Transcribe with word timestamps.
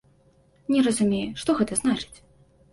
Не 0.77 0.81
разумею, 0.87 1.29
што 1.45 1.59
гэта 1.63 1.73
значыць. 1.85 2.17